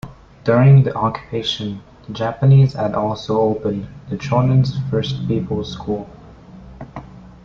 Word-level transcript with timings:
During 0.45 0.81
the 0.81 0.95
occupation, 0.95 1.83
the 2.07 2.13
Japanese 2.13 2.73
had 2.73 2.95
also 2.95 3.39
opened 3.39 3.87
the 4.09 4.15
Shonan 4.17 4.65
First 4.89 5.27
People's 5.27 5.71
School. 5.73 6.09